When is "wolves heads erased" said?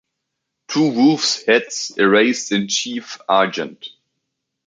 0.95-2.51